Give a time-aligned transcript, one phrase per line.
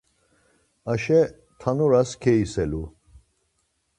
[0.91, 1.21] Aşe
[1.59, 2.83] tanuras keiselu.